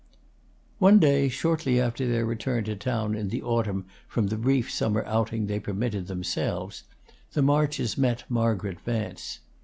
One 0.79 0.97
day, 0.97 1.29
shortly 1.29 1.79
after 1.79 2.07
their 2.07 2.25
return 2.25 2.63
to 2.63 2.75
town 2.75 3.13
in 3.13 3.29
the 3.29 3.43
autumn 3.43 3.85
from 4.07 4.29
the 4.29 4.35
brief 4.35 4.71
summer 4.71 5.05
outing 5.05 5.45
they 5.45 5.59
permitted 5.59 6.07
themselves, 6.07 6.85
the 7.33 7.43
Marches 7.43 7.99
met 7.99 8.23
Margaret 8.27 8.79
Vance. 8.81 9.41